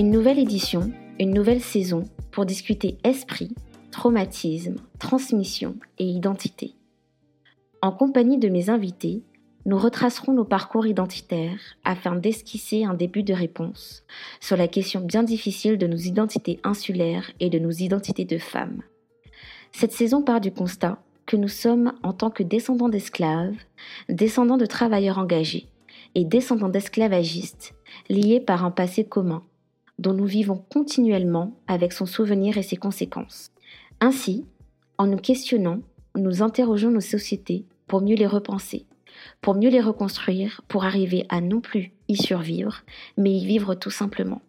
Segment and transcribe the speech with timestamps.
[0.00, 3.54] Une nouvelle édition, une nouvelle saison pour discuter esprit,
[3.90, 6.72] traumatisme, transmission et identité.
[7.82, 9.22] En compagnie de mes invités,
[9.66, 14.02] nous retracerons nos parcours identitaires afin d'esquisser un début de réponse
[14.40, 18.82] sur la question bien difficile de nos identités insulaires et de nos identités de femmes.
[19.70, 23.58] Cette saison part du constat que nous sommes en tant que descendants d'esclaves,
[24.08, 25.68] descendants de travailleurs engagés
[26.14, 27.74] et descendants d'esclavagistes
[28.08, 29.42] liés par un passé commun
[30.00, 33.52] dont nous vivons continuellement avec son souvenir et ses conséquences.
[34.00, 34.46] Ainsi,
[34.96, 35.80] en nous questionnant,
[36.16, 38.86] nous interrogeons nos sociétés pour mieux les repenser,
[39.42, 42.82] pour mieux les reconstruire, pour arriver à non plus y survivre,
[43.18, 44.40] mais y vivre tout simplement.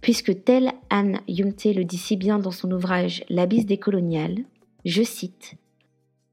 [0.00, 4.38] Puisque telle Anne Yumte le dit si bien dans son ouvrage L'abysse des coloniales,
[4.84, 5.54] je cite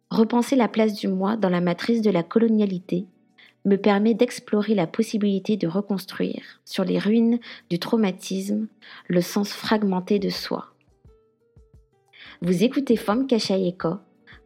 [0.09, 3.05] Repenser la place du moi dans la matrice de la colonialité
[3.67, 8.67] me permet d'explorer la possibilité de reconstruire, sur les ruines du traumatisme,
[9.07, 10.73] le sens fragmenté de soi.
[12.41, 13.95] Vous écoutez Femme Kachayeko,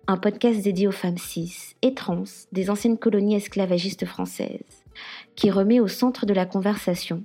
[0.07, 4.85] un podcast dédié aux femmes cis et trans des anciennes colonies esclavagistes françaises,
[5.35, 7.23] qui remet au centre de la conversation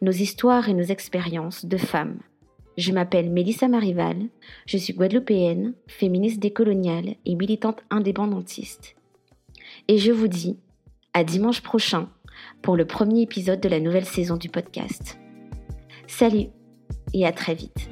[0.00, 2.20] nos histoires et nos expériences de femmes.
[2.78, 4.28] Je m'appelle Mélissa Marival,
[4.66, 8.94] je suis guadeloupéenne, féministe décoloniale et militante indépendantiste.
[9.88, 10.56] Et je vous dis
[11.14, 12.08] à dimanche prochain
[12.62, 15.18] pour le premier épisode de la nouvelle saison du podcast.
[16.06, 16.48] Salut
[17.12, 17.91] et à très vite.